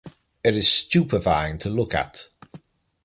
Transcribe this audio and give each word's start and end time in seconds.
It 0.43 0.57
is 0.57 0.67
stupefying 0.67 1.59
to 1.59 1.69
look 1.69 1.93
at. 1.93 2.27